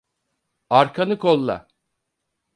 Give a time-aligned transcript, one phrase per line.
[0.69, 1.67] Arkanı kolla!